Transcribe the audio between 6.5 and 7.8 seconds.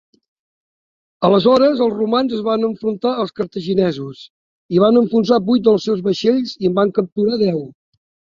i en van capturar deu